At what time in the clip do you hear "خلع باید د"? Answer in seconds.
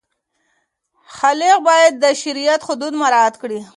1.17-2.05